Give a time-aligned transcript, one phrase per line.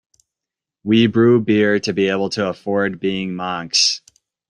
[0.83, 4.01] We brew beer to be able to afford being monks.